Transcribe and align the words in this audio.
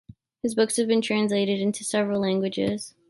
His 0.41 0.55
books 0.55 0.77
have 0.77 0.87
been 0.87 1.03
translated 1.03 1.59
into 1.59 1.83
several 1.83 2.21
languages. 2.21 2.95